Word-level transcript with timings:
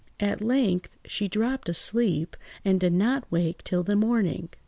At 0.19 0.41
length 0.41 0.89
she 1.05 1.27
dropped 1.27 1.69
asleep, 1.69 2.35
and 2.65 2.79
did 2.79 2.93
not 2.93 3.31
wake 3.31 3.63
till 3.63 3.83
the 3.83 3.95
morning. 3.95 4.49